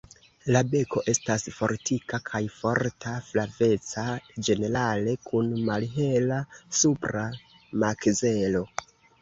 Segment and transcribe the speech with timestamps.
[0.53, 4.07] La beko estas fortika kaj forta, flaveca
[4.49, 6.41] ĝenerale kun malhela
[6.83, 7.29] supra
[7.85, 8.67] makzelo.